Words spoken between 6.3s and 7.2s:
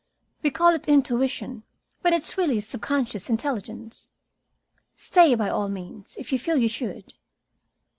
you feel you should."